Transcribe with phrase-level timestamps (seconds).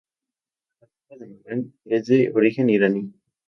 [0.79, 3.13] El nombre de Magán, es de origen Iraní.